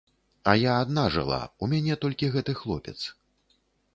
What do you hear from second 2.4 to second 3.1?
хлопец.